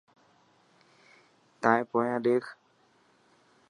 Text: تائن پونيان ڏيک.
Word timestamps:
تائن 1.61 1.83
پونيان 1.89 2.19
ڏيک. 2.25 2.43